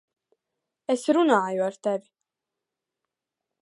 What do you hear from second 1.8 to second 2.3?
tevi!